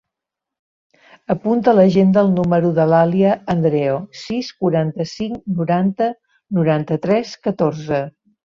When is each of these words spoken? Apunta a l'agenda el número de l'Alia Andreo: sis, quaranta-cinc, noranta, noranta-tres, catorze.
Apunta 1.33 1.69
a 1.73 1.75
l'agenda 1.79 2.23
el 2.27 2.31
número 2.37 2.71
de 2.79 2.87
l'Alia 2.93 3.35
Andreo: 3.57 3.99
sis, 4.23 4.51
quaranta-cinc, 4.65 5.39
noranta, 5.61 6.11
noranta-tres, 6.61 7.39
catorze. 7.51 8.05